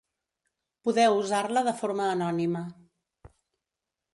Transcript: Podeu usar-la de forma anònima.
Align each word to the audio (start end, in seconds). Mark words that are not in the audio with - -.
Podeu 0.87 1.17
usar-la 1.17 1.63
de 1.67 1.73
forma 1.83 2.09
anònima. 2.15 2.65